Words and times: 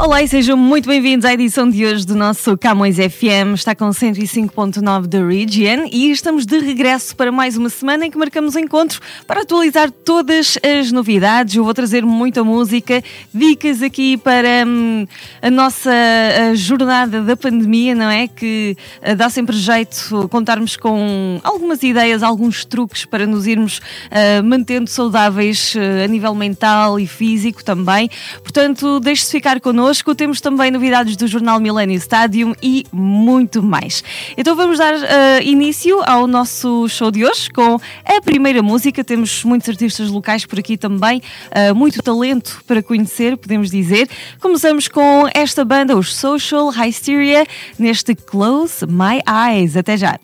Olá 0.00 0.22
e 0.22 0.28
sejam 0.28 0.56
muito 0.56 0.88
bem-vindos 0.88 1.24
à 1.24 1.32
edição 1.32 1.68
de 1.68 1.84
hoje 1.84 2.06
do 2.06 2.14
nosso 2.14 2.56
Camões 2.56 2.98
FM. 2.98 3.54
Está 3.56 3.74
com 3.74 3.88
105.9 3.88 5.06
da 5.08 5.26
Region 5.26 5.88
e 5.90 6.12
estamos 6.12 6.46
de 6.46 6.56
regresso 6.60 7.16
para 7.16 7.32
mais 7.32 7.56
uma 7.56 7.68
semana 7.68 8.06
em 8.06 8.10
que 8.10 8.16
marcamos 8.16 8.54
encontro 8.54 9.00
para 9.26 9.42
atualizar 9.42 9.90
todas 9.90 10.56
as 10.62 10.92
novidades. 10.92 11.56
Eu 11.56 11.64
vou 11.64 11.74
trazer 11.74 12.04
muita 12.04 12.44
música, 12.44 13.02
dicas 13.34 13.82
aqui 13.82 14.16
para 14.16 14.64
hum, 14.64 15.04
a 15.42 15.50
nossa 15.50 15.90
a 15.90 16.54
jornada 16.54 17.20
da 17.20 17.36
pandemia, 17.36 17.92
não 17.92 18.08
é? 18.08 18.28
Que 18.28 18.76
uh, 19.02 19.16
dá 19.16 19.28
sempre 19.28 19.56
jeito 19.56 20.28
contarmos 20.30 20.76
com 20.76 21.40
algumas 21.42 21.82
ideias, 21.82 22.22
alguns 22.22 22.64
truques 22.64 23.04
para 23.04 23.26
nos 23.26 23.48
irmos 23.48 23.78
uh, 23.78 24.44
mantendo 24.44 24.88
saudáveis 24.88 25.74
uh, 25.74 26.04
a 26.04 26.06
nível 26.06 26.36
mental 26.36 27.00
e 27.00 27.06
físico 27.08 27.64
também. 27.64 28.08
Portanto, 28.44 29.00
deixe-se 29.00 29.32
ficar 29.32 29.60
connosco 29.60 29.87
connosco. 29.88 30.14
Temos 30.14 30.40
também 30.40 30.70
novidades 30.70 31.16
do 31.16 31.26
jornal 31.26 31.58
Millennium 31.60 31.96
Stadium 31.96 32.54
e 32.62 32.84
muito 32.92 33.62
mais. 33.62 34.04
Então 34.36 34.54
vamos 34.54 34.78
dar 34.78 34.94
uh, 34.94 35.42
início 35.42 36.02
ao 36.04 36.26
nosso 36.26 36.88
show 36.88 37.10
de 37.10 37.24
hoje 37.24 37.50
com 37.50 37.80
a 38.04 38.20
primeira 38.20 38.62
música. 38.62 39.02
Temos 39.02 39.44
muitos 39.44 39.68
artistas 39.68 40.10
locais 40.10 40.44
por 40.44 40.58
aqui 40.58 40.76
também, 40.76 41.22
uh, 41.70 41.74
muito 41.74 42.02
talento 42.02 42.62
para 42.66 42.82
conhecer, 42.82 43.36
podemos 43.36 43.70
dizer. 43.70 44.08
Começamos 44.40 44.88
com 44.88 45.26
esta 45.32 45.64
banda, 45.64 45.96
os 45.96 46.14
Social 46.14 46.70
Hysteria, 46.70 47.46
neste 47.78 48.14
Close 48.14 48.86
My 48.86 49.20
Eyes. 49.26 49.76
Até 49.76 49.96
já. 49.96 50.18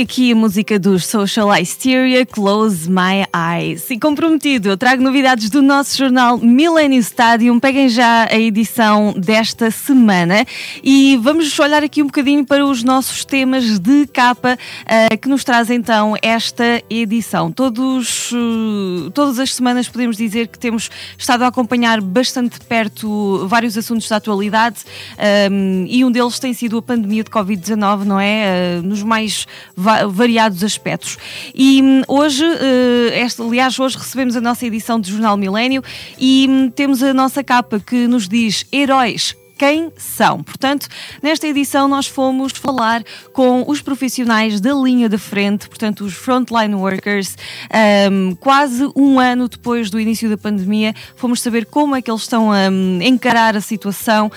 Aqui 0.00 0.30
a 0.30 0.36
música 0.36 0.78
dos 0.78 1.06
Social 1.06 1.52
Hysteria, 1.52 2.24
Close 2.24 2.88
My 2.88 3.26
Eyes. 3.34 3.90
E 3.90 3.98
comprometido, 3.98 4.68
eu 4.68 4.76
trago 4.76 5.02
novidades 5.02 5.50
do 5.50 5.60
nosso 5.60 5.98
jornal 5.98 6.38
Millennium 6.38 7.00
Stadium. 7.00 7.58
Peguem 7.58 7.88
já 7.88 8.28
a 8.30 8.38
edição 8.38 9.12
desta 9.16 9.70
semana 9.72 10.46
e 10.84 11.18
vamos 11.20 11.58
olhar 11.58 11.82
aqui 11.82 12.02
um 12.02 12.06
bocadinho 12.06 12.44
para 12.44 12.64
os 12.64 12.84
nossos 12.84 13.24
temas 13.24 13.78
de 13.80 14.06
capa 14.06 14.56
uh, 14.82 15.18
que 15.18 15.28
nos 15.28 15.42
traz 15.42 15.68
então 15.68 16.14
esta 16.22 16.82
edição. 16.88 17.50
Todos, 17.50 18.30
uh, 18.30 19.10
todas 19.12 19.38
as 19.40 19.54
semanas 19.54 19.88
podemos 19.88 20.16
dizer 20.16 20.46
que 20.46 20.58
temos 20.58 20.90
estado 21.16 21.42
a 21.42 21.48
acompanhar 21.48 22.00
bastante 22.00 22.60
perto 22.60 23.46
vários 23.48 23.76
assuntos 23.76 24.08
da 24.08 24.16
atualidade 24.16 24.84
um, 25.50 25.86
e 25.88 26.04
um 26.04 26.10
deles 26.10 26.38
tem 26.38 26.52
sido 26.52 26.78
a 26.78 26.82
pandemia 26.82 27.24
de 27.24 27.30
Covid-19, 27.30 28.04
não 28.04 28.20
é? 28.20 28.78
Uh, 28.78 28.86
nos 28.86 29.02
mais 29.02 29.46
variados 30.08 30.62
aspectos. 30.62 31.16
E 31.54 31.82
hum, 31.82 32.02
hoje, 32.08 32.44
eh, 32.44 33.20
esta, 33.20 33.42
aliás, 33.42 33.78
hoje 33.78 33.98
recebemos 33.98 34.36
a 34.36 34.40
nossa 34.40 34.66
edição 34.66 35.00
do 35.00 35.08
Jornal 35.08 35.36
Milênio 35.36 35.82
e 36.18 36.46
hum, 36.48 36.70
temos 36.70 37.02
a 37.02 37.12
nossa 37.12 37.42
capa 37.42 37.80
que 37.80 38.06
nos 38.06 38.28
diz 38.28 38.66
Heróis 38.72 39.36
quem 39.58 39.92
são. 39.96 40.42
Portanto, 40.42 40.86
nesta 41.20 41.48
edição 41.48 41.88
nós 41.88 42.06
fomos 42.06 42.52
falar 42.52 43.02
com 43.32 43.64
os 43.66 43.82
profissionais 43.82 44.60
da 44.60 44.72
linha 44.72 45.08
de 45.08 45.18
frente, 45.18 45.68
portanto, 45.68 46.04
os 46.04 46.14
frontline 46.14 46.74
workers, 46.76 47.36
um, 48.10 48.36
quase 48.36 48.88
um 48.94 49.18
ano 49.18 49.48
depois 49.48 49.90
do 49.90 49.98
início 49.98 50.30
da 50.30 50.38
pandemia, 50.38 50.94
fomos 51.16 51.40
saber 51.42 51.66
como 51.66 51.96
é 51.96 52.00
que 52.00 52.08
eles 52.08 52.22
estão 52.22 52.52
a 52.52 52.68
um, 52.70 53.00
encarar 53.02 53.56
a 53.56 53.60
situação 53.60 54.30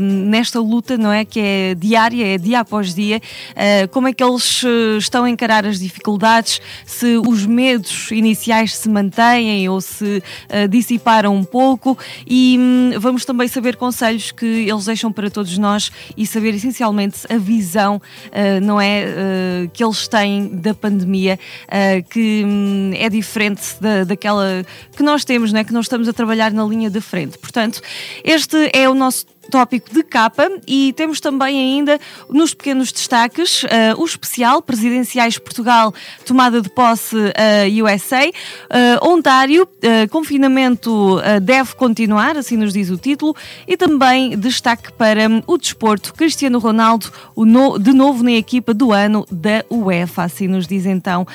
um, 0.00 0.28
nesta 0.28 0.60
luta, 0.60 0.96
não 0.96 1.10
é? 1.10 1.24
Que 1.24 1.40
é 1.40 1.74
diária, 1.74 2.34
é 2.34 2.38
dia 2.38 2.60
após 2.60 2.94
dia, 2.94 3.20
uh, 3.20 3.88
como 3.88 4.06
é 4.06 4.12
que 4.12 4.22
eles 4.22 4.62
uh, 4.62 4.96
estão 4.96 5.24
a 5.24 5.30
encarar 5.30 5.66
as 5.66 5.80
dificuldades, 5.80 6.60
se 6.86 7.16
os 7.26 7.44
medos 7.44 8.12
iniciais 8.12 8.76
se 8.76 8.88
mantêm 8.88 9.68
ou 9.68 9.80
se 9.80 10.22
uh, 10.22 10.68
dissiparam 10.68 11.34
um 11.34 11.42
pouco 11.42 11.98
e 12.26 12.56
hum, 12.58 12.90
vamos 13.00 13.24
também 13.24 13.48
saber 13.48 13.74
conselhos 13.76 14.30
que 14.30 14.51
eles 14.52 14.84
deixam 14.84 15.12
para 15.12 15.30
todos 15.30 15.56
nós 15.58 15.90
e 16.16 16.26
saber 16.26 16.54
essencialmente 16.54 17.20
a 17.32 17.38
visão, 17.38 17.96
uh, 17.96 18.64
não 18.64 18.80
é, 18.80 19.04
uh, 19.04 19.70
que 19.70 19.82
eles 19.82 20.06
têm 20.08 20.48
da 20.48 20.74
pandemia, 20.74 21.38
uh, 21.68 22.08
que 22.08 22.44
um, 22.44 22.90
é 22.94 23.08
diferente 23.08 23.62
da, 23.80 24.04
daquela 24.04 24.64
que 24.96 25.02
nós 25.02 25.24
temos, 25.24 25.52
não 25.52 25.60
é, 25.60 25.64
que 25.64 25.72
nós 25.72 25.86
estamos 25.86 26.08
a 26.08 26.12
trabalhar 26.12 26.52
na 26.52 26.64
linha 26.64 26.90
de 26.90 27.00
frente. 27.00 27.38
Portanto, 27.38 27.80
este 28.24 28.70
é 28.72 28.88
o 28.88 28.94
nosso 28.94 29.26
tópico 29.50 29.92
de 29.92 30.02
capa 30.02 30.48
e 30.66 30.92
temos 30.94 31.20
também 31.20 31.58
ainda 31.58 32.00
nos 32.28 32.54
pequenos 32.54 32.92
destaques 32.92 33.62
uh, 33.64 33.68
o 33.98 34.04
especial 34.04 34.62
Presidenciais 34.62 35.38
Portugal, 35.38 35.94
tomada 36.24 36.60
de 36.60 36.68
posse 36.68 37.16
uh, 37.16 37.84
USA, 37.84 38.28
uh, 38.28 39.08
Ontário, 39.08 39.64
uh, 39.64 40.08
confinamento 40.10 41.20
deve 41.42 41.74
continuar, 41.74 42.36
assim 42.36 42.56
nos 42.56 42.72
diz 42.72 42.90
o 42.90 42.96
título, 42.96 43.34
e 43.66 43.76
também 43.76 44.38
destaque 44.38 44.92
para 44.92 45.28
um, 45.28 45.42
o 45.46 45.58
desporto 45.58 46.14
Cristiano 46.14 46.58
Ronaldo, 46.58 47.10
no, 47.36 47.78
de 47.78 47.92
novo 47.92 48.22
na 48.22 48.32
equipa 48.32 48.72
do 48.74 48.92
ano 48.92 49.26
da 49.30 49.64
UEFA, 49.70 50.24
assim 50.24 50.48
nos 50.48 50.66
diz 50.66 50.86
então 50.86 51.26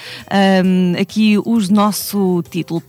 um, 0.66 1.00
aqui 1.00 1.38
o 1.38 1.58
nosso 1.72 2.44
título. 2.50 2.82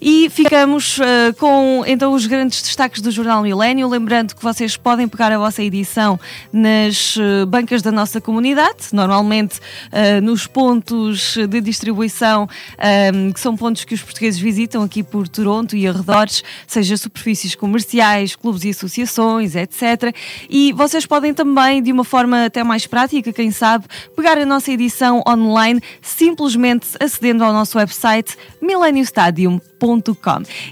E 0.00 0.28
ficamos 0.30 0.98
com 1.38 1.84
então 1.86 2.12
os 2.12 2.26
grandes 2.26 2.62
destaques 2.62 3.00
do 3.00 3.10
Jornal 3.10 3.42
Milênio, 3.42 3.88
lembrando 3.88 4.34
que 4.34 4.42
vocês 4.42 4.65
vocês 4.66 4.76
podem 4.76 5.06
pegar 5.06 5.30
a 5.30 5.38
vossa 5.38 5.62
edição 5.62 6.18
nas 6.52 7.16
eh, 7.16 7.46
bancas 7.46 7.82
da 7.82 7.92
nossa 7.92 8.20
comunidade, 8.20 8.88
normalmente 8.92 9.60
uh, 9.92 10.20
nos 10.20 10.48
pontos 10.48 11.36
de 11.36 11.60
distribuição, 11.60 12.48
um, 13.14 13.30
que 13.30 13.38
são 13.38 13.56
pontos 13.56 13.84
que 13.84 13.94
os 13.94 14.02
portugueses 14.02 14.40
visitam 14.40 14.82
aqui 14.82 15.04
por 15.04 15.28
Toronto 15.28 15.76
e 15.76 15.86
arredores, 15.86 16.42
seja 16.66 16.96
superfícies 16.96 17.54
comerciais, 17.54 18.34
clubes 18.34 18.64
e 18.64 18.70
associações, 18.70 19.54
etc. 19.54 20.12
E 20.50 20.72
vocês 20.72 21.06
podem 21.06 21.32
também, 21.32 21.80
de 21.80 21.92
uma 21.92 22.04
forma 22.04 22.46
até 22.46 22.64
mais 22.64 22.88
prática, 22.88 23.32
quem 23.32 23.52
sabe, 23.52 23.84
pegar 24.16 24.36
a 24.36 24.44
nossa 24.44 24.72
edição 24.72 25.22
online 25.28 25.80
simplesmente 26.02 26.88
acedendo 26.98 27.44
ao 27.44 27.52
nosso 27.52 27.78
website 27.78 28.36
millenniumstadium.com 28.60 29.76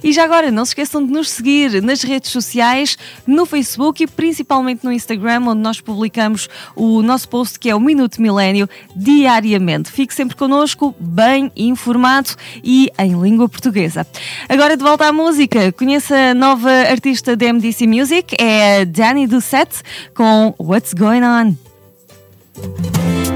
e 0.03 0.13
já 0.13 0.25
agora, 0.25 0.51
não 0.51 0.65
se 0.65 0.71
esqueçam 0.71 1.05
de 1.05 1.13
nos 1.13 1.29
seguir 1.29 1.83
nas 1.83 2.03
redes 2.03 2.31
sociais, 2.31 2.97
no 3.27 3.45
Facebook 3.45 3.84
e 4.03 4.07
principalmente 4.07 4.85
no 4.85 4.93
Instagram, 4.93 5.49
onde 5.49 5.61
nós 5.61 5.81
publicamos 5.81 6.49
o 6.75 7.03
nosso 7.03 7.29
post 7.29 7.59
que 7.59 7.69
é 7.69 7.75
o 7.75 7.81
Minuto 7.81 8.21
Milênio 8.21 8.69
diariamente. 8.95 9.91
Fique 9.91 10.15
sempre 10.15 10.37
connosco, 10.37 10.95
bem 10.99 11.51
informado 11.57 12.31
e 12.63 12.91
em 12.99 13.21
língua 13.21 13.49
portuguesa. 13.49 14.07
Agora 14.49 14.77
de 14.77 14.83
volta 14.83 15.07
à 15.07 15.13
música, 15.13 15.73
conheça 15.73 16.15
a 16.15 16.35
nova 16.35 16.71
artista 16.71 17.37
da 17.37 17.53
MDC 17.53 17.87
Music, 17.87 18.37
é 18.39 18.81
a 18.81 18.85
Danny 18.85 19.27
Doucette 19.27 19.83
com 20.15 20.55
What's 20.59 20.95
Going 20.95 21.23
On. 21.23 23.34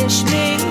punish 0.00 0.24
me. 0.24 0.69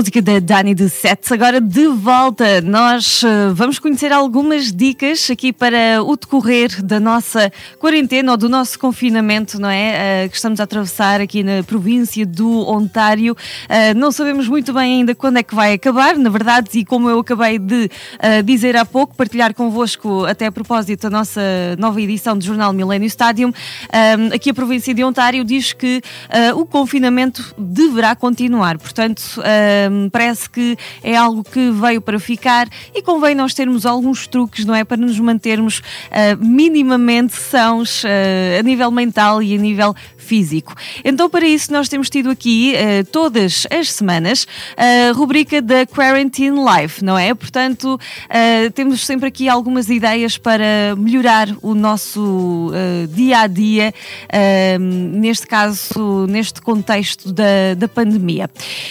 Música 0.00 0.22
da 0.22 0.38
Dani 0.38 0.74
de 0.74 0.88
Sets. 0.88 1.30
Agora 1.30 1.60
de 1.60 1.86
volta, 1.88 2.62
nós 2.62 3.22
uh, 3.22 3.54
vamos 3.54 3.78
conhecer 3.78 4.10
algumas 4.10 4.72
dicas 4.72 5.28
aqui 5.30 5.52
para 5.52 6.02
o 6.02 6.16
decorrer 6.16 6.82
da 6.82 6.98
nossa 6.98 7.52
quarentena 7.78 8.32
ou 8.32 8.38
do 8.38 8.48
nosso 8.48 8.78
confinamento, 8.78 9.60
não 9.60 9.68
é? 9.68 10.24
Uh, 10.24 10.30
que 10.30 10.36
estamos 10.36 10.58
a 10.58 10.62
atravessar 10.62 11.20
aqui 11.20 11.42
na 11.42 11.62
província 11.62 12.24
do 12.24 12.66
Ontário. 12.66 13.34
Uh, 13.34 13.94
não 13.94 14.10
sabemos 14.10 14.48
muito 14.48 14.72
bem 14.72 15.00
ainda 15.00 15.14
quando 15.14 15.36
é 15.36 15.42
que 15.42 15.54
vai 15.54 15.74
acabar, 15.74 16.16
na 16.16 16.30
verdade, 16.30 16.70
e 16.78 16.82
como 16.82 17.10
eu 17.10 17.18
acabei 17.18 17.58
de 17.58 17.90
dizer 18.46 18.78
há 18.78 18.86
pouco, 18.86 19.14
partilhar 19.14 19.52
convosco 19.52 20.24
até 20.24 20.46
a 20.46 20.52
propósito 20.52 21.10
da 21.10 21.10
nossa 21.10 21.42
nova 21.78 22.00
edição 22.00 22.38
do 22.38 22.42
jornal 22.44 22.72
Millennium 22.72 23.06
Stadium, 23.06 23.52
aqui 24.32 24.48
a 24.48 24.54
província 24.54 24.94
de 24.94 25.04
Ontário 25.04 25.44
diz 25.44 25.72
que 25.72 26.00
o 26.54 26.64
confinamento 26.64 27.54
deverá 27.58 28.14
continuar. 28.14 28.78
Portanto, 28.78 29.22
parece 30.10 30.48
que 30.48 30.76
é 31.02 31.16
algo 31.16 31.42
que 31.44 31.70
veio 31.70 32.00
para 32.00 32.18
ficar 32.18 32.68
e 32.94 33.02
convém 33.02 33.34
nós 33.34 33.54
termos 33.54 33.86
alguns 33.86 34.26
truques, 34.26 34.64
não 34.64 34.74
é? 34.74 34.84
Para 34.84 34.96
nos 34.96 35.18
mantermos 35.18 35.78
uh, 35.78 36.44
minimamente 36.44 37.34
sãos 37.34 38.04
uh, 38.04 38.58
a 38.58 38.62
nível 38.62 38.90
mental 38.90 39.42
e 39.42 39.54
a 39.54 39.58
nível 39.58 39.94
físico. 40.30 40.74
Então, 41.04 41.28
para 41.28 41.44
isso, 41.44 41.72
nós 41.72 41.88
temos 41.88 42.08
tido 42.08 42.30
aqui 42.30 42.74
uh, 42.74 43.04
todas 43.10 43.66
as 43.68 43.90
semanas 43.90 44.46
a 44.76 45.12
rubrica 45.12 45.60
da 45.60 45.84
Quarantine 45.84 46.56
Life, 46.56 47.04
não 47.04 47.18
é? 47.18 47.34
Portanto, 47.34 47.94
uh, 47.94 48.70
temos 48.70 49.04
sempre 49.04 49.26
aqui 49.26 49.48
algumas 49.48 49.88
ideias 49.88 50.38
para 50.38 50.94
melhorar 50.96 51.48
o 51.60 51.74
nosso 51.74 52.70
uh, 52.70 53.08
dia 53.08 53.40
a 53.40 53.46
dia, 53.48 53.92
neste 55.12 55.46
caso, 55.46 56.26
neste 56.28 56.60
contexto 56.60 57.32
da, 57.32 57.74
da 57.76 57.88
pandemia. 57.88 58.48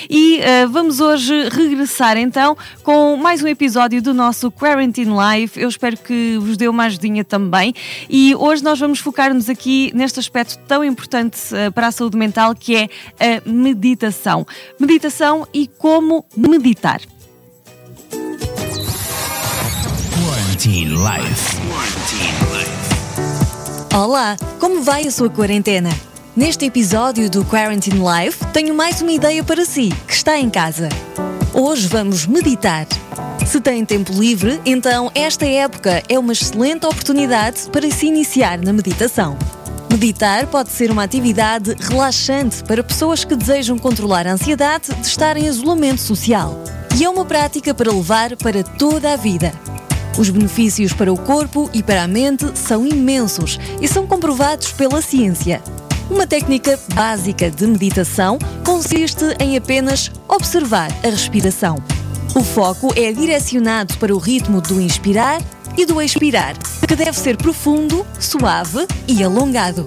E 0.10 0.40
vamos 0.80 1.02
hoje 1.02 1.50
regressar 1.50 2.16
então 2.16 2.58
com 2.84 3.18
mais 3.18 3.44
um 3.44 3.48
episódio 3.48 4.02
do 4.02 4.14
nosso 4.14 4.50
Quarantine 4.50 5.12
Life. 5.12 5.60
Eu 5.60 5.68
espero 5.68 5.98
que 5.98 6.38
vos 6.38 6.56
dê 6.56 6.70
uma 6.70 6.86
ajudinha 6.86 7.26
também. 7.26 7.74
E 8.10 8.34
hoje 8.34 8.64
nós 8.64 8.80
vamos 8.80 9.00
focar-nos 9.00 9.50
aqui 9.50 9.92
neste 9.94 10.22
aspecto 10.22 10.58
tão 10.70 10.82
importante 10.82 11.38
eh, 11.54 11.70
para 11.70 11.88
a 11.88 11.92
saúde 11.92 12.16
mental, 12.16 12.56
que 12.56 12.78
é 12.78 12.88
a 13.20 13.50
meditação. 13.50 14.48
Meditação 14.80 15.46
e 15.54 15.68
como 15.68 16.24
meditar. 16.34 17.02
Quarantine 20.16 20.96
Life. 20.96 21.58
Olá, 23.94 24.38
como 24.62 24.82
vai 24.82 25.06
a 25.06 25.12
sua 25.12 25.30
quarentena? 25.30 25.90
Neste 26.40 26.68
episódio 26.68 27.30
do 27.30 27.44
Quarantine 27.44 28.00
Life, 28.00 28.46
tenho 28.54 28.74
mais 28.74 29.02
uma 29.02 29.12
ideia 29.12 29.44
para 29.44 29.66
si, 29.66 29.90
que 30.08 30.14
está 30.14 30.40
em 30.40 30.50
casa. 30.50 30.88
Hoje 31.54 31.86
vamos 31.86 32.26
meditar. 32.26 32.88
Se 33.46 33.60
tem 33.60 33.84
tempo 33.84 34.14
livre, 34.14 34.58
então 34.66 35.12
esta 35.14 35.46
época 35.46 36.02
é 36.08 36.18
uma 36.18 36.32
excelente 36.32 36.86
oportunidade 36.86 37.70
para 37.70 37.92
se 37.92 38.06
iniciar 38.06 38.58
na 38.58 38.72
meditação. 38.72 39.38
Meditar 39.92 40.48
pode 40.48 40.70
ser 40.70 40.90
uma 40.92 41.04
atividade 41.04 41.76
relaxante 41.78 42.64
para 42.64 42.86
pessoas 42.86 43.26
que 43.26 43.36
desejam 43.36 43.78
controlar 43.78 44.26
a 44.26 44.32
ansiedade 44.32 44.96
de 44.96 45.08
estar 45.08 45.36
em 45.36 45.46
isolamento 45.46 46.00
social. 46.00 46.58
E 46.98 47.04
é 47.04 47.10
uma 47.10 47.26
prática 47.26 47.74
para 47.74 47.92
levar 47.92 48.38
para 48.38 48.64
toda 48.64 49.12
a 49.12 49.18
vida. 49.18 49.52
Os 50.18 50.30
benefícios 50.30 50.94
para 50.94 51.12
o 51.12 51.20
corpo 51.20 51.70
e 51.74 51.84
para 51.84 52.04
a 52.04 52.08
mente 52.08 52.46
são 52.58 52.88
imensos 52.88 53.60
e 53.82 53.90
são 53.90 54.08
comprovados 54.08 54.72
pela 54.72 55.02
ciência. 55.02 55.62
Uma 56.10 56.26
técnica 56.26 56.80
básica 56.96 57.52
de 57.52 57.68
meditação 57.68 58.40
consiste 58.66 59.26
em 59.40 59.56
apenas 59.56 60.12
observar 60.28 60.92
a 61.04 61.10
respiração. 61.10 61.76
O 62.36 62.44
foco 62.44 62.92
é 62.96 63.12
direcionado 63.12 63.96
para 63.98 64.14
o 64.14 64.18
ritmo 64.18 64.60
do 64.60 64.82
inspirar 64.82 65.40
e 65.78 65.86
do 65.86 66.02
expirar, 66.02 66.56
que 66.88 66.96
deve 66.96 67.18
ser 67.18 67.38
profundo, 67.38 68.06
suave 68.20 68.88
e 69.08 69.24
alongado. 69.24 69.86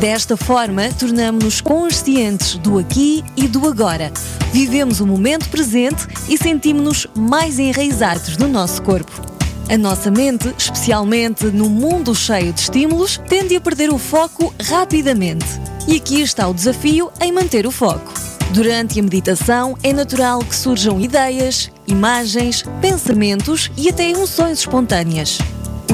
Desta 0.00 0.34
forma, 0.34 0.88
tornamos-nos 0.98 1.60
conscientes 1.60 2.56
do 2.56 2.78
aqui 2.78 3.22
e 3.36 3.46
do 3.46 3.68
agora. 3.68 4.10
Vivemos 4.52 5.00
o 5.00 5.06
momento 5.06 5.48
presente 5.50 6.06
e 6.26 6.38
sentimos-nos 6.38 7.06
mais 7.14 7.58
enraizados 7.58 8.38
no 8.38 8.48
nosso 8.48 8.82
corpo. 8.82 9.29
A 9.70 9.78
nossa 9.78 10.10
mente, 10.10 10.52
especialmente 10.58 11.46
no 11.46 11.70
mundo 11.70 12.12
cheio 12.12 12.52
de 12.52 12.60
estímulos, 12.62 13.18
tende 13.28 13.54
a 13.54 13.60
perder 13.60 13.88
o 13.90 13.98
foco 13.98 14.52
rapidamente. 14.60 15.46
E 15.86 15.94
aqui 15.94 16.20
está 16.22 16.48
o 16.48 16.52
desafio 16.52 17.12
em 17.20 17.30
manter 17.30 17.68
o 17.68 17.70
foco. 17.70 18.12
Durante 18.52 18.98
a 18.98 19.02
meditação, 19.04 19.78
é 19.80 19.92
natural 19.92 20.40
que 20.40 20.56
surjam 20.56 21.00
ideias, 21.00 21.70
imagens, 21.86 22.64
pensamentos 22.80 23.70
e 23.76 23.88
até 23.88 24.10
emoções 24.10 24.58
espontâneas. 24.58 25.38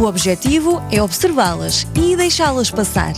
O 0.00 0.04
objetivo 0.04 0.82
é 0.90 1.02
observá-las 1.02 1.86
e 1.94 2.16
deixá-las 2.16 2.70
passar. 2.70 3.12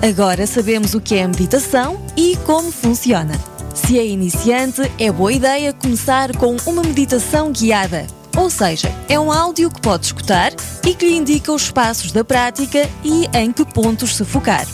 Agora 0.00 0.46
sabemos 0.46 0.94
o 0.94 1.00
que 1.00 1.16
é 1.16 1.24
a 1.24 1.28
meditação 1.28 2.00
e 2.16 2.36
como 2.46 2.70
funciona. 2.70 3.34
Se 3.74 3.98
é 3.98 4.06
iniciante, 4.06 4.80
é 4.96 5.10
boa 5.10 5.32
ideia 5.32 5.72
começar 5.72 6.36
com 6.36 6.56
uma 6.66 6.84
meditação 6.84 7.50
guiada. 7.50 8.06
Ou 8.36 8.50
seja, 8.50 8.92
é 9.08 9.18
um 9.18 9.30
áudio 9.30 9.70
que 9.70 9.80
pode 9.80 10.06
escutar 10.06 10.52
e 10.86 10.94
que 10.94 11.06
lhe 11.06 11.16
indica 11.16 11.52
os 11.52 11.70
passos 11.70 12.12
da 12.12 12.24
prática 12.24 12.88
e 13.04 13.28
em 13.36 13.52
que 13.52 13.64
pontos 13.64 14.16
se 14.16 14.24
focar. 14.24 14.66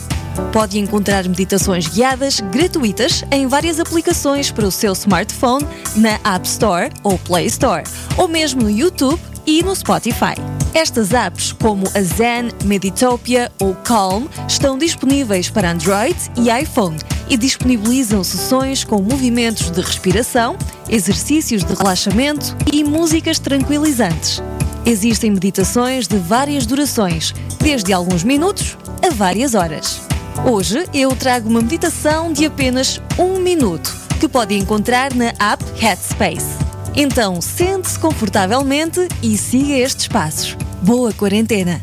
Pode 0.51 0.79
encontrar 0.79 1.27
meditações 1.27 1.87
guiadas 1.87 2.39
gratuitas 2.39 3.23
em 3.31 3.47
várias 3.47 3.79
aplicações 3.79 4.51
para 4.51 4.65
o 4.65 4.71
seu 4.71 4.93
smartphone 4.93 5.67
na 5.95 6.19
App 6.23 6.47
Store 6.47 6.89
ou 7.03 7.19
Play 7.19 7.45
Store, 7.47 7.83
ou 8.17 8.27
mesmo 8.27 8.63
no 8.63 8.69
YouTube 8.69 9.21
e 9.45 9.61
no 9.61 9.75
Spotify. 9.75 10.60
Estas 10.73 11.11
apps, 11.11 11.51
como 11.51 11.85
a 11.93 12.01
Zen, 12.01 12.49
Meditopia 12.63 13.51
ou 13.59 13.75
Calm, 13.75 14.27
estão 14.47 14.77
disponíveis 14.77 15.49
para 15.49 15.71
Android 15.71 16.15
e 16.37 16.49
iPhone 16.49 16.97
e 17.29 17.35
disponibilizam 17.35 18.23
sessões 18.23 18.83
com 18.85 19.01
movimentos 19.01 19.69
de 19.69 19.81
respiração, 19.81 20.57
exercícios 20.89 21.63
de 21.63 21.73
relaxamento 21.73 22.55
e 22.71 22.85
músicas 22.85 23.37
tranquilizantes. 23.37 24.41
Existem 24.85 25.31
meditações 25.31 26.07
de 26.07 26.17
várias 26.17 26.65
durações, 26.65 27.33
desde 27.59 27.91
alguns 27.91 28.23
minutos 28.23 28.77
a 29.05 29.09
várias 29.09 29.53
horas. 29.53 30.01
Hoje 30.49 30.85
eu 30.93 31.13
trago 31.15 31.49
uma 31.49 31.61
meditação 31.61 32.31
de 32.31 32.45
apenas 32.45 33.01
um 33.19 33.39
minuto 33.39 33.93
que 34.19 34.27
pode 34.27 34.55
encontrar 34.57 35.13
na 35.13 35.33
app 35.37 35.63
Headspace. 35.75 36.60
Então 36.95 37.39
sente-se 37.41 37.97
confortavelmente 37.97 39.07
e 39.23 39.37
siga 39.37 39.77
estes 39.77 40.07
passos. 40.07 40.57
Boa 40.83 41.13
quarentena! 41.13 41.81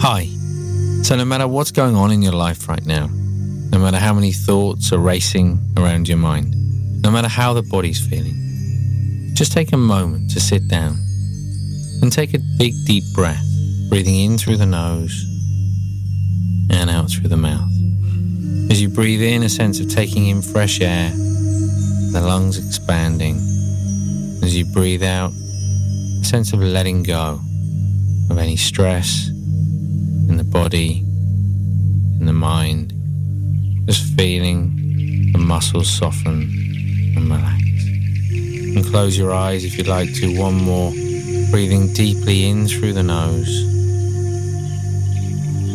Hi. 0.00 0.30
So, 1.02 1.16
no 1.16 1.24
matter 1.24 1.46
what's 1.46 1.72
going 1.72 1.96
on 1.96 2.12
in 2.12 2.22
your 2.22 2.34
life 2.34 2.68
right 2.68 2.86
now, 2.86 3.08
no 3.72 3.78
matter 3.78 3.98
how 3.98 4.14
many 4.14 4.32
thoughts 4.32 4.92
are 4.92 5.02
racing 5.02 5.58
around 5.76 6.08
your 6.08 6.18
mind, 6.18 6.54
no 7.02 7.10
matter 7.10 7.28
how 7.28 7.52
the 7.52 7.62
body's 7.62 7.98
feeling, 7.98 8.34
just 9.34 9.52
take 9.52 9.72
a 9.72 9.76
moment 9.76 10.30
to 10.32 10.40
sit 10.40 10.68
down 10.68 10.96
and 12.02 12.12
take 12.12 12.32
a 12.34 12.38
big 12.58 12.74
deep 12.84 13.04
breath, 13.12 13.44
breathing 13.88 14.24
in 14.24 14.38
through 14.38 14.56
the 14.56 14.66
nose 14.66 15.24
and 16.70 16.88
out 16.88 17.10
through 17.10 17.28
the 17.28 17.36
mouth. 17.36 17.70
As 18.70 18.80
you 18.80 18.88
breathe 18.88 19.22
in, 19.22 19.42
a 19.42 19.48
sense 19.48 19.80
of 19.80 19.90
taking 19.90 20.28
in 20.28 20.42
fresh 20.42 20.80
air, 20.80 21.12
the 22.12 22.20
lungs 22.20 22.58
expanding. 22.58 23.36
As 24.42 24.56
you 24.56 24.64
breathe 24.72 25.02
out, 25.02 25.32
a 25.32 26.24
sense 26.24 26.52
of 26.52 26.60
letting 26.60 27.02
go 27.02 27.38
of 28.30 28.38
any 28.38 28.56
stress 28.56 29.28
in 29.28 30.36
the 30.36 30.44
body, 30.44 30.98
in 32.18 32.26
the 32.26 32.32
mind, 32.32 32.92
just 33.86 34.02
feeling 34.16 35.32
the 35.32 35.38
muscles 35.38 35.88
soften 35.88 36.42
and 37.16 37.30
relax. 37.30 37.62
And 38.76 38.84
close 38.86 39.16
your 39.16 39.32
eyes 39.32 39.64
if 39.64 39.78
you'd 39.78 39.86
like 39.86 40.12
to. 40.14 40.38
One 40.38 40.54
more. 40.54 40.92
Breathing 41.50 41.92
deeply 41.94 42.48
in 42.48 42.68
through 42.68 42.92
the 42.92 43.02
nose 43.02 43.66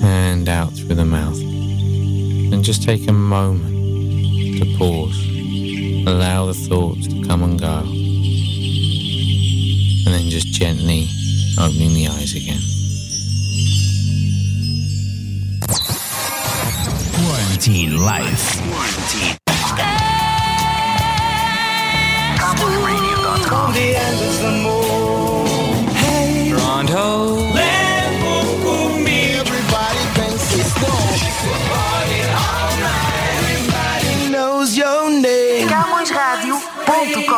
and 0.03 0.47
out 0.47 0.73
through 0.73 0.95
the 0.95 1.05
mouth. 1.05 1.37
And 1.37 2.63
just 2.63 2.83
take 2.83 3.07
a 3.09 3.13
moment 3.13 3.73
to 4.59 4.77
pause. 4.77 5.25
Allow 6.07 6.45
the 6.45 6.53
thoughts 6.53 7.07
to 7.07 7.24
come 7.24 7.41
and 7.43 7.59
go. 7.59 7.79
And 10.05 10.13
then 10.13 10.29
just 10.29 10.47
gently 10.47 11.07
opening 11.59 11.95
the 11.95 12.07
eyes 12.07 12.35
again. 12.35 12.62
Quarantine 17.15 17.97
Life. 17.97 18.62
Quarantine. 18.62 19.44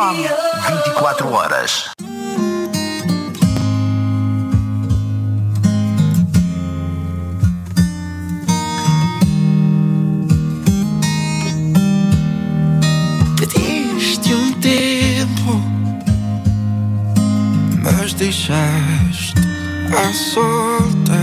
fome. 0.08 0.28
24 0.84 1.32
horas. 1.32 1.90
Pediste 13.38 14.34
um 14.34 14.52
tempo, 14.54 15.62
mas 17.82 18.12
deixaste 18.14 19.34
a 19.92 20.12
solta 20.12 21.18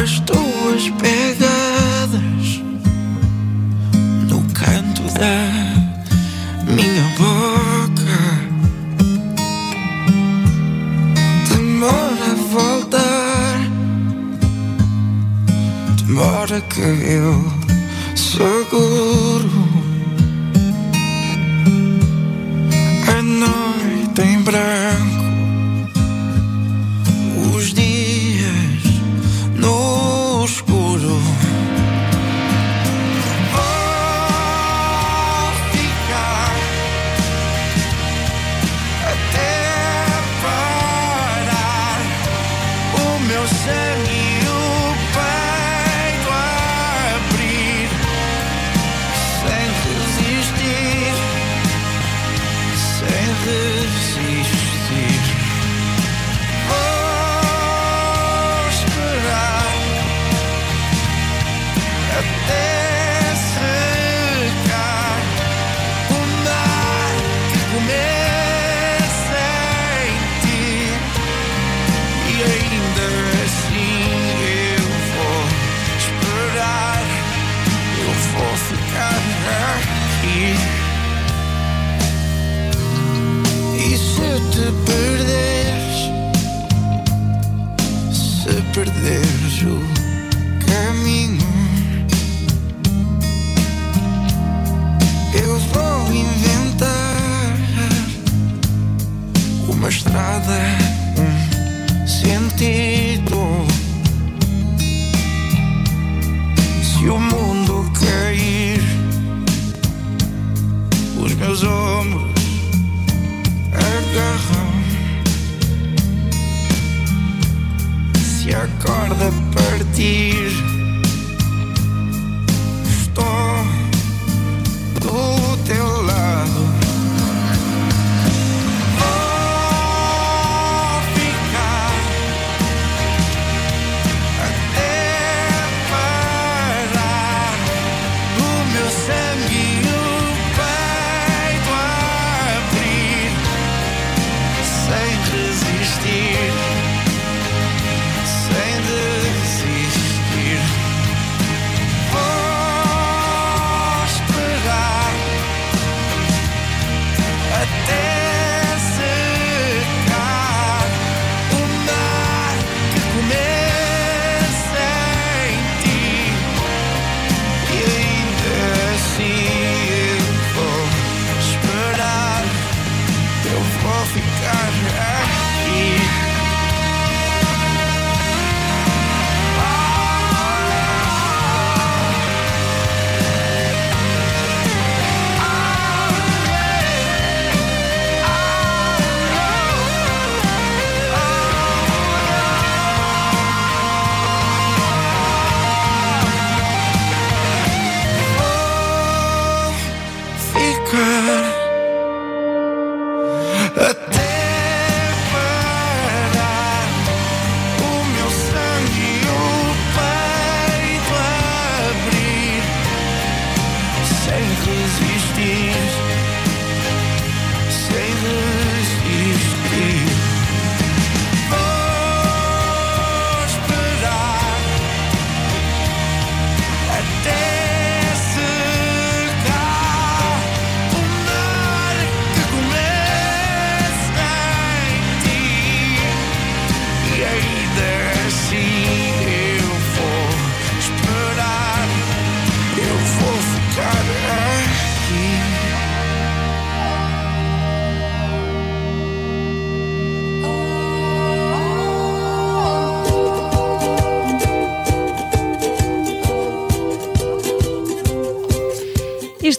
as 0.00 0.20
tuas 0.20 0.90
pegas. 1.00 1.77
da 5.18 6.72
minha 6.72 7.04
boca. 7.18 8.18
Demora 11.48 12.30
a 12.30 12.34
voltar, 12.52 13.58
demora 15.96 16.60
que 16.60 16.80
eu 16.80 17.34
seguro. 18.14 19.57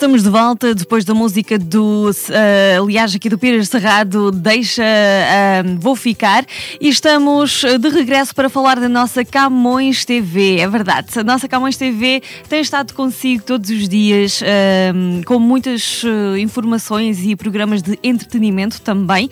Estamos 0.09 0.23
de 0.23 0.29
volta 0.31 0.73
depois 0.73 1.05
da 1.05 1.13
música 1.13 1.59
do, 1.59 2.09
uh, 2.09 2.83
aliás, 2.83 3.13
aqui 3.13 3.29
do 3.29 3.37
Pires 3.37 3.69
Cerrado, 3.69 4.31
Deixa, 4.31 4.81
uh, 4.81 5.77
Vou 5.79 5.95
Ficar. 5.95 6.47
E 6.81 6.89
estamos 6.89 7.61
de 7.79 7.89
regresso 7.89 8.33
para 8.33 8.49
falar 8.49 8.79
da 8.79 8.89
nossa 8.89 9.23
Camões 9.23 10.05
TV. 10.05 10.61
É 10.61 10.67
verdade, 10.67 11.07
a 11.19 11.23
nossa 11.23 11.47
Camões 11.47 11.77
TV 11.77 12.23
tem 12.47 12.59
estado 12.59 12.95
consigo 12.95 13.43
todos 13.43 13.69
os 13.69 13.87
dias, 13.87 14.41
uh, 14.41 15.23
com 15.25 15.37
muitas 15.37 16.01
informações 16.39 17.23
e 17.23 17.35
programas 17.35 17.83
de 17.83 17.99
entretenimento 18.01 18.81
também. 18.81 19.29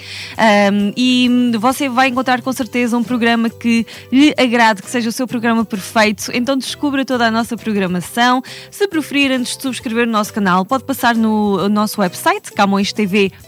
e 0.96 1.52
você 1.60 1.90
vai 1.90 2.10
encontrar 2.10 2.40
com 2.44 2.54
certeza 2.54 2.96
um 2.96 3.04
programa 3.04 3.50
que 3.50 3.84
lhe 4.12 4.32
agrade, 4.38 4.84
que 4.84 4.92
seja 4.92 5.10
o 5.10 5.12
seu 5.12 5.26
programa 5.26 5.66
perfeito. 5.66 6.30
Então 6.32 6.56
descubra 6.56 7.04
toda 7.04 7.26
a 7.26 7.32
nossa 7.32 7.58
programação. 7.58 8.44
Se 8.70 8.88
preferir, 8.88 9.32
antes 9.32 9.58
de 9.58 9.64
subscrever 9.64 10.08
o 10.08 10.12
nosso 10.12 10.32
canal, 10.32 10.67
pode 10.68 10.84
passar 10.84 11.16
no 11.16 11.68
nosso 11.70 12.02
website, 12.02 12.52
camõestv.com 12.52 13.47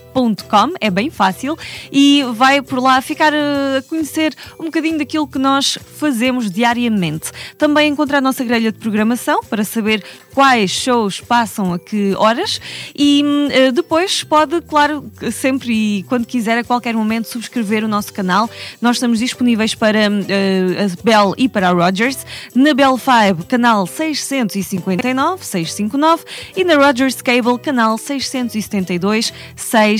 é 0.80 0.90
bem 0.90 1.10
fácil 1.10 1.58
e 1.92 2.24
vai 2.34 2.62
por 2.62 2.80
lá 2.80 3.02
ficar 3.02 3.34
eh, 3.34 3.78
a 3.78 3.82
conhecer 3.84 4.34
um 4.60 4.66
bocadinho 4.66 4.98
daquilo 4.98 5.28
que 5.28 5.40
nós 5.40 5.78
fazemos 5.98 6.52
diariamente. 6.52 7.32
Também 7.58 7.92
encontrar 7.92 8.20
a 8.20 8.22
nossa 8.22 8.44
grelha 8.44 8.72
de 8.72 8.78
programação 8.78 9.42
para 9.44 9.64
saber 9.64 10.04
quais 10.34 10.72
shows 10.72 11.20
passam 11.20 11.74
a 11.74 11.80
que 11.80 12.14
horas 12.16 12.62
e 12.96 13.24
uh, 13.24 13.72
depois 13.72 14.24
pode, 14.24 14.62
claro, 14.62 15.12
sempre 15.32 16.00
e 16.00 16.04
quando 16.04 16.26
quiser, 16.26 16.58
a 16.58 16.64
qualquer 16.64 16.94
momento, 16.94 17.28
subscrever 17.28 17.84
o 17.84 17.88
nosso 17.88 18.14
canal. 18.14 18.50
Nós 18.82 18.98
estamos 18.98 19.20
disponíveis 19.20 19.76
para 19.76 20.10
uh, 20.10 20.84
a 20.84 21.04
Bell 21.04 21.34
e 21.38 21.48
para 21.48 21.70
a 21.70 21.72
Rogers. 21.72 22.26
Na 22.54 22.74
Bell 22.74 22.98
5, 22.98 23.46
canal 23.48 23.86
659, 23.86 25.46
659 25.46 26.24
e 26.56 26.64
na 26.64 26.76
Rogers 26.76 27.22
Cable, 27.22 27.60
canal 27.60 27.98
672, 27.98 29.34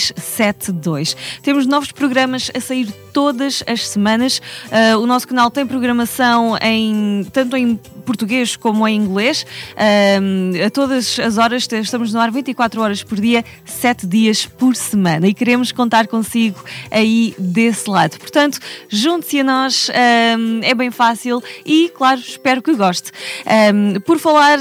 672. 0.04 1.16
Temos 1.42 1.66
novos 1.66 1.92
programas 1.92 2.52
a 2.56 2.60
sair 2.60 2.92
todas 3.14 3.64
as 3.68 3.88
semanas. 3.88 4.42
Uh, 4.68 4.98
o 5.00 5.06
nosso 5.06 5.28
canal 5.28 5.52
tem 5.52 5.66
programação 5.66 6.58
em 6.62 7.26
tanto 7.32 7.56
em 7.56 7.80
português 8.10 8.56
como 8.56 8.88
em 8.88 8.96
inglês. 8.96 9.46
Uh, 9.74 10.66
a 10.66 10.70
todas 10.72 11.20
as 11.20 11.38
horas, 11.38 11.68
estamos 11.72 12.12
no 12.12 12.20
ar 12.20 12.32
24 12.32 12.82
horas 12.82 13.04
por 13.04 13.22
dia, 13.22 13.46
7 13.64 14.08
dias 14.08 14.48
por 14.48 14.76
semana. 14.76 15.28
E 15.28 15.34
queremos 15.34 15.72
contar 15.72 16.08
consigo 16.08 16.64
aí 16.90 17.36
desse 17.38 17.88
lado. 17.88 18.18
Portanto, 18.18 18.58
junte-se 18.90 19.42
a 19.42 19.44
nós, 19.44 19.90
uh, 19.90 19.92
é 20.64 20.74
bem 20.74 20.90
fácil 20.90 21.44
e, 21.64 21.92
claro, 21.96 22.20
espero 22.20 22.64
que 22.64 22.74
goste. 22.74 23.12
por 24.06 24.18
falar 24.18 24.58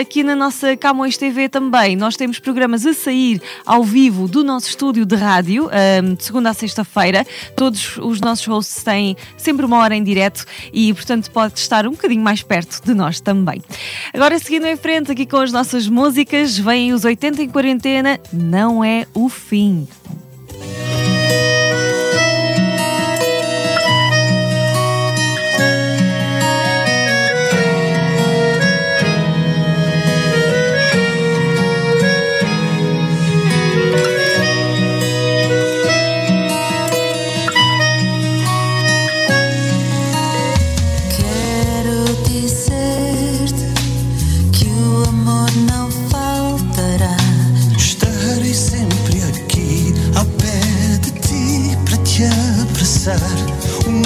aqui 0.00 0.22
na 0.22 0.36
nossa 0.36 0.76
Camões 0.76 1.16
TV 1.16 1.48
também, 1.48 1.96
nós 1.96 2.16
temos 2.16 2.38
programas 2.38 2.86
a 2.86 2.94
sair 2.94 3.42
ao 3.64 3.82
vivo 3.82 4.28
do 4.28 4.44
nosso 4.44 4.68
estúdio 4.68 5.04
de 5.04 5.16
rádio, 5.16 5.68
de 6.16 6.24
segunda 6.24 6.50
a 6.50 6.54
sexta-feira. 6.54 7.26
Todos 7.56 7.96
os 7.98 8.20
nossos 8.20 8.46
hosts 8.46 8.82
têm 8.84 9.16
sempre 9.36 9.66
uma 9.66 9.78
hora 9.78 9.96
em 9.96 10.04
direto 10.04 10.44
e, 10.72 10.92
portanto, 10.94 11.30
pode 11.30 11.58
estar 11.58 11.86
um 11.86 11.92
bocadinho 11.92 12.22
mais 12.22 12.42
perto 12.42 12.75
de 12.80 12.94
nós 12.94 13.20
também. 13.20 13.62
Agora, 14.12 14.38
seguindo 14.38 14.66
em 14.66 14.76
frente 14.76 15.12
aqui 15.12 15.26
com 15.26 15.36
as 15.36 15.52
nossas 15.52 15.88
músicas, 15.88 16.58
vêm 16.58 16.92
os 16.92 17.04
80 17.04 17.42
em 17.42 17.48
quarentena, 17.48 18.20
não 18.32 18.82
é 18.84 19.06
o 19.14 19.28
fim. 19.28 19.86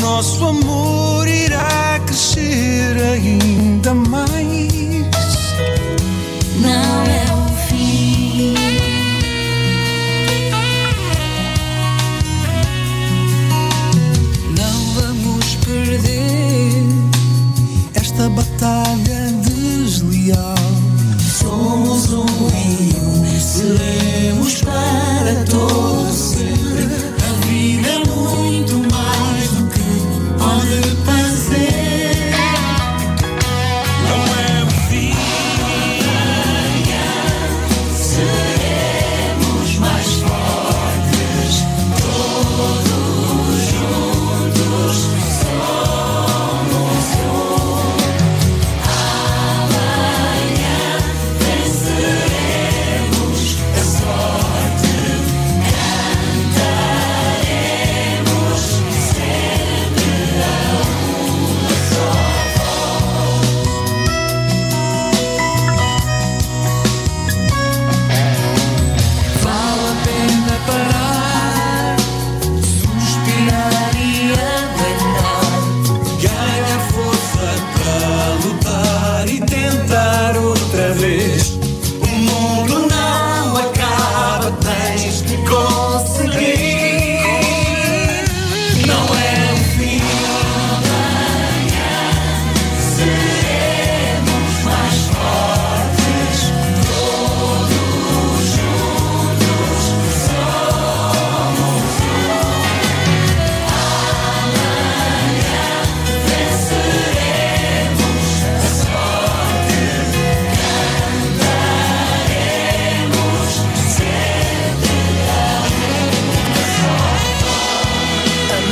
Nosso 0.03 0.45
amor 0.45 1.27
irá 1.27 1.99
crescer 2.05 2.97
ainda 3.03 3.95
mais. 3.95 4.80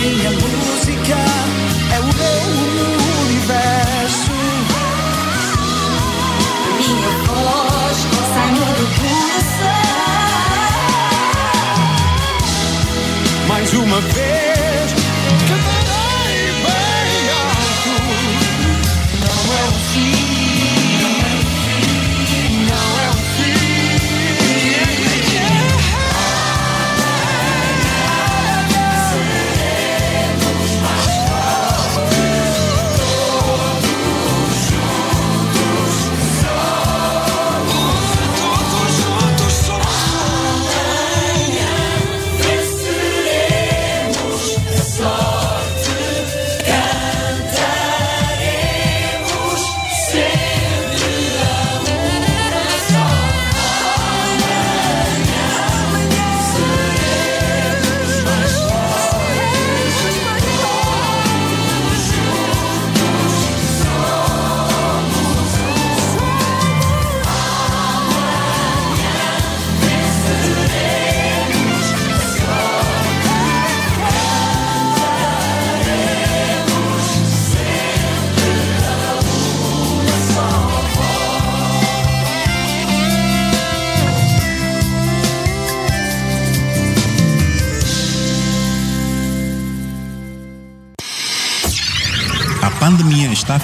me 0.09 0.25
alone. 0.25 0.58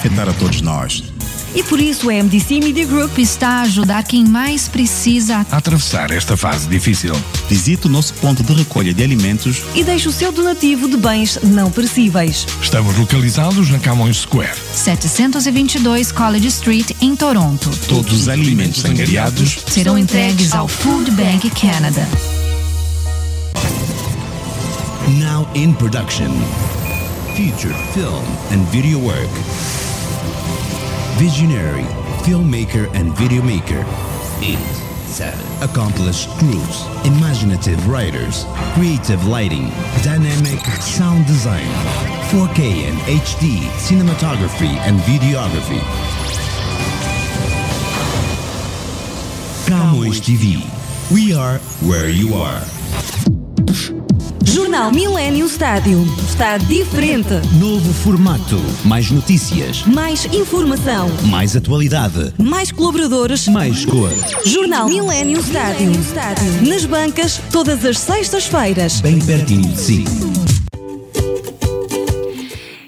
Afetar 0.05 0.29
a 0.29 0.33
todos 0.33 0.61
nós. 0.61 1.03
E 1.55 1.63
por 1.63 1.79
isso 1.79 2.09
a 2.09 2.13
MDC 2.13 2.59
Media 2.59 2.85
Group 2.85 3.17
está 3.17 3.47
a 3.47 3.61
ajudar 3.61 4.03
quem 4.03 4.25
mais 4.25 4.67
precisa 4.67 5.45
a 5.49 5.57
atravessar 5.57 6.11
esta 6.11 6.35
fase 6.35 6.67
difícil. 6.67 7.15
Visite 7.49 7.87
o 7.87 7.89
nosso 7.89 8.13
ponto 8.15 8.43
de 8.43 8.53
recolha 8.53 8.93
de 8.93 9.01
alimentos 9.01 9.63
e 9.73 9.83
deixe 9.83 10.07
o 10.07 10.11
seu 10.11 10.31
donativo 10.33 10.89
de 10.89 10.97
bens 10.97 11.39
não 11.41 11.71
perecíveis. 11.71 12.45
Estamos 12.61 12.95
localizados 12.97 13.69
na 13.69 13.79
Camões 13.79 14.17
Square, 14.17 14.53
722 14.73 16.11
College 16.11 16.47
Street, 16.47 16.91
em 17.01 17.15
Toronto. 17.15 17.71
Todos 17.87 18.11
os 18.11 18.27
alimentos 18.27 18.83
angariados 18.83 19.57
serão 19.67 19.97
entregues 19.97 20.53
ao 20.53 20.67
Food 20.67 21.09
Bank 21.11 21.49
Canada. 21.51 22.05
Now 25.19 25.47
in 25.55 25.73
production. 25.73 26.31
Featured 27.35 27.75
film 27.93 28.23
and 28.51 28.65
video 28.71 28.99
work. 28.99 29.84
Visionary, 31.17 31.83
filmmaker 32.27 32.93
and 32.93 33.15
video 33.15 33.41
maker. 33.41 33.85
8. 34.41 34.57
7. 35.07 35.63
Accomplished 35.63 36.27
crews, 36.31 36.85
imaginative 37.05 37.87
writers, 37.87 38.45
creative 38.73 39.25
lighting, 39.25 39.69
dynamic 40.03 40.59
sound 40.81 41.25
design, 41.25 41.71
4K 42.27 42.89
and 42.89 42.97
HD 43.07 43.59
cinematography 43.79 44.75
and 44.83 44.99
videography. 45.07 45.79
Camões 49.67 50.19
TV. 50.19 50.59
We 51.13 51.33
are 51.33 51.59
where 51.87 52.09
you 52.09 52.33
are. 52.33 52.74
Jornal 54.55 54.89
Millennium 54.89 55.49
Stádio. 55.49 56.07
Está 56.29 56.57
diferente. 56.57 57.33
Novo 57.59 57.93
formato. 57.93 58.55
Mais 58.85 59.11
notícias. 59.11 59.83
Mais 59.85 60.23
informação. 60.31 61.11
Mais 61.25 61.57
atualidade. 61.57 62.33
Mais 62.37 62.71
colaboradores. 62.71 63.49
Mais 63.49 63.83
cor. 63.83 64.09
Jornal 64.45 64.87
Millennium 64.87 65.41
Stádio. 65.41 65.91
Nas 66.65 66.85
bancas, 66.85 67.41
todas 67.51 67.83
as 67.83 67.99
sextas-feiras. 67.99 69.01
Bem 69.01 69.19
pertinho 69.19 69.67
de 69.67 69.77
si. 69.77 70.44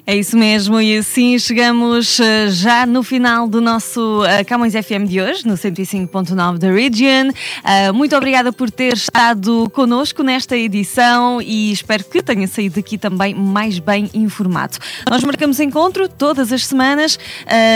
É 0.09 0.15
isso 0.15 0.37
mesmo, 0.37 0.79
e 0.79 0.99
assim 0.99 1.37
chegamos 1.37 2.17
uh, 2.17 2.23
já 2.47 2.85
no 2.85 3.03
final 3.03 3.45
do 3.45 3.59
nosso 3.59 4.23
uh, 4.23 4.45
Camões 4.47 4.71
FM 4.71 5.05
de 5.05 5.19
hoje, 5.19 5.45
no 5.45 5.55
105.9 5.55 6.57
da 6.57 6.71
Region. 6.71 7.27
Uh, 7.29 7.93
muito 7.93 8.15
obrigada 8.15 8.53
por 8.53 8.71
ter 8.71 8.93
estado 8.93 9.69
connosco 9.73 10.23
nesta 10.23 10.55
edição 10.55 11.41
e 11.41 11.73
espero 11.73 12.05
que 12.05 12.23
tenha 12.23 12.47
saído 12.47 12.75
daqui 12.75 12.97
também 12.97 13.33
mais 13.33 13.79
bem 13.79 14.09
informado. 14.13 14.77
Nós 15.09 15.25
marcamos 15.25 15.59
encontro 15.59 16.07
todas 16.07 16.53
as 16.53 16.65
semanas 16.65 17.19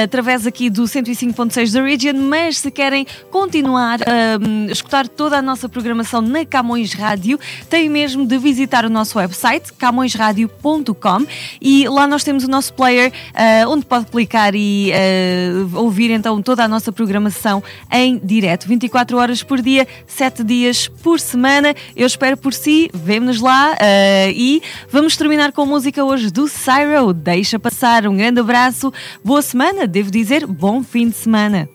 através 0.02 0.48
aqui 0.48 0.70
do 0.70 0.84
105.6 0.84 1.74
da 1.74 1.82
Region, 1.84 2.14
mas 2.14 2.60
se 2.60 2.72
querem 2.72 3.06
continuar 3.30 4.00
a 4.04 4.72
escutar 4.72 5.06
toda 5.10 5.38
a 5.38 5.42
nossa 5.42 5.68
programação 5.68 6.22
na 6.22 6.46
Camões 6.46 6.94
Rádio, 6.94 7.38
têm 7.70 7.90
mesmo 7.90 8.26
de 8.26 8.38
visitar 8.38 8.86
o 8.86 8.90
nosso 8.90 9.18
website, 9.18 9.74
camõesradio.com 9.74 11.26
e 11.60 11.90
lá 11.90 12.08
nós 12.08 12.21
nós 12.22 12.24
temos 12.24 12.44
o 12.44 12.48
nosso 12.48 12.74
player 12.76 13.12
uh, 13.12 13.68
onde 13.68 13.84
pode 13.84 14.06
clicar 14.06 14.54
e 14.54 14.92
uh, 14.92 15.80
ouvir 15.80 16.12
então 16.12 16.40
toda 16.40 16.64
a 16.64 16.68
nossa 16.68 16.92
programação 16.92 17.64
em 17.92 18.20
direto, 18.24 18.68
24 18.68 19.18
horas 19.18 19.42
por 19.42 19.60
dia, 19.60 19.88
7 20.06 20.44
dias 20.44 20.88
por 20.88 21.20
semana. 21.20 21.74
Eu 21.96 22.06
espero 22.06 22.38
por 22.38 22.54
si, 22.54 22.92
vemo-nos 22.94 23.42
lá 23.42 23.72
uh, 23.72 24.32
e 24.36 24.62
vamos 24.92 25.18
terminar 25.18 25.52
com 25.52 25.66
música 25.66 26.06
hoje 26.06 26.30
do 26.30 26.48
Cyro. 26.48 27.12
Deixa 27.12 27.58
passar, 27.58 28.06
um 28.06 28.16
grande 28.16 28.40
abraço, 28.40 28.94
boa 29.24 29.42
semana, 29.42 29.88
devo 29.88 30.12
dizer, 30.12 30.46
bom 30.46 30.84
fim 30.84 31.10
de 31.10 31.16
semana. 31.16 31.68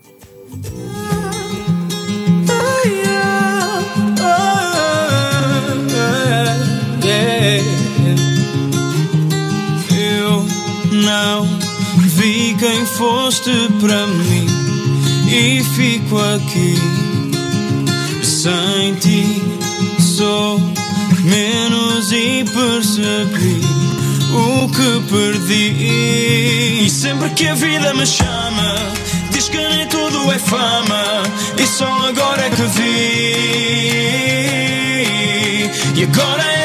Não 11.07 11.47
vi 11.99 12.53
quem 12.59 12.85
foste 12.85 13.51
para 13.79 14.05
mim 14.07 14.45
e 15.29 15.63
fico 15.63 16.17
aqui 16.19 16.75
sem 18.21 18.93
ti. 18.95 19.41
Sou 19.99 20.59
menos 21.23 22.11
e 22.11 22.43
percebi 22.43 23.61
o 24.33 24.67
que 24.67 24.99
perdi. 25.09 26.85
E 26.85 26.89
sempre 26.89 27.29
que 27.29 27.47
a 27.47 27.55
vida 27.55 27.93
me 27.93 28.05
chama, 28.05 28.75
diz 29.31 29.47
que 29.47 29.57
nem 29.57 29.87
tudo 29.87 30.29
é 30.29 30.39
fama, 30.39 31.23
e 31.57 31.65
só 31.65 31.87
agora 32.09 32.47
é 32.47 32.49
que 32.49 32.63
vi. 32.63 33.37
E 35.95 36.03
agora 36.03 36.43
é 36.43 36.56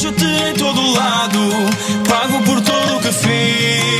vejo-te 0.00 0.24
em 0.24 0.54
todo 0.54 0.94
lado, 0.94 1.40
pago 2.08 2.42
por 2.44 2.60
tudo 2.62 2.96
o 2.96 3.00
que 3.00 3.12
fiz. 3.12 3.99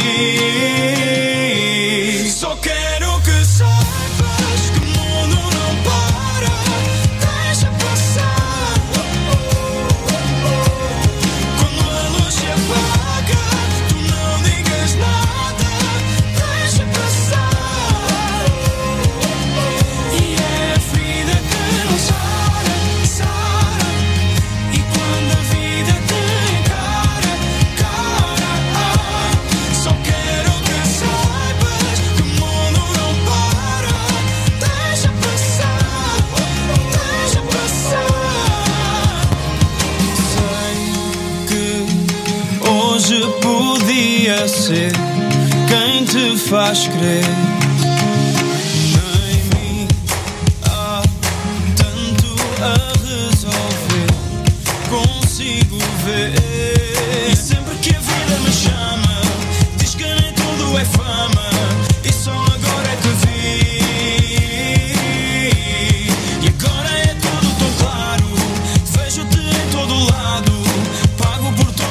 Por 71.54 71.72
tudo. 71.72 71.90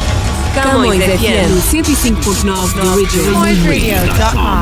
Camões 0.54 1.04
FM 1.04 1.52
105.9 1.72 2.74
da 2.76 2.96
Region. 2.96 4.59